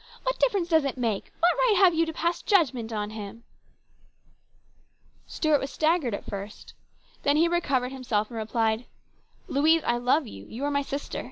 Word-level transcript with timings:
What 0.23 0.39
difference 0.39 0.67
does 0.67 0.83
it 0.83 0.95
218 0.95 1.13
HIS 1.13 1.29
BROTHER'S 1.29 1.29
KEEPER. 1.29 1.37
make? 1.37 1.41
What 1.41 1.57
right 1.79 1.85
have 1.85 1.93
you 1.93 2.05
to 2.07 2.11
pass 2.11 2.41
judgment 2.41 2.91
on 2.91 3.09
him?" 3.11 3.43
Stuart 5.27 5.59
was 5.59 5.69
staggered 5.69 6.15
at 6.15 6.25
first. 6.25 6.73
Then 7.21 7.37
he 7.37 7.47
recovered 7.47 7.91
himself 7.91 8.31
and 8.31 8.37
replied:" 8.39 8.85
Louise, 9.47 9.83
I 9.85 9.97
love 9.97 10.25
you. 10.25 10.47
You 10.47 10.65
are 10.65 10.71
my 10.71 10.81
sister. 10.81 11.19